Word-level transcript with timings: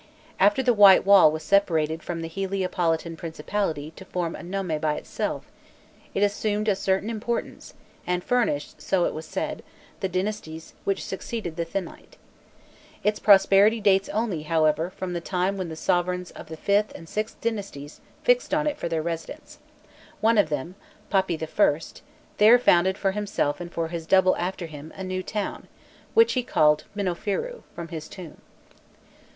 After 0.39 0.63
the 0.63 0.73
"white 0.73 1.05
wall" 1.05 1.31
was 1.31 1.43
separated 1.43 2.01
from 2.01 2.21
the 2.23 2.27
Heliopolitan 2.27 3.15
principality 3.15 3.91
to 3.95 4.03
form 4.03 4.35
a 4.35 4.41
nome 4.41 4.79
by 4.79 4.95
itself, 4.95 5.45
it 6.15 6.23
assumed 6.23 6.67
a 6.67 6.75
certain 6.75 7.07
importance, 7.07 7.75
and 8.07 8.23
furnished, 8.23 8.81
so 8.81 9.05
it 9.05 9.13
was 9.13 9.27
said, 9.27 9.61
the 9.99 10.09
dynasties 10.09 10.73
which 10.85 11.05
succeeded 11.05 11.55
the 11.55 11.67
Thinite. 11.67 12.17
Its 13.03 13.19
prosperity 13.19 13.79
dates 13.79 14.09
only, 14.09 14.41
however, 14.41 14.89
from 14.89 15.13
the 15.13 15.21
time 15.21 15.55
when 15.55 15.69
the 15.69 15.75
sovereigns 15.75 16.31
of 16.31 16.47
the 16.47 16.57
Vth 16.57 16.91
and 16.95 17.07
VIth 17.07 17.39
dynasties 17.39 18.01
fixed 18.23 18.55
on 18.55 18.65
it 18.65 18.79
for 18.79 18.89
their 18.89 19.03
residence; 19.03 19.59
one 20.19 20.39
of 20.39 20.49
them, 20.49 20.73
Papi 21.11 21.39
L, 21.39 21.79
there 22.37 22.57
founded 22.57 22.97
for 22.97 23.11
himself 23.11 23.61
and 23.61 23.71
for 23.71 23.89
his 23.89 24.07
"double" 24.07 24.35
after 24.37 24.65
him, 24.65 24.91
a 24.95 25.03
new 25.03 25.21
town, 25.21 25.67
which 26.15 26.33
he 26.33 26.41
called 26.41 26.85
Minnofîrû, 26.97 27.61
from 27.75 27.89
his 27.89 28.07
tomb. 28.09 28.41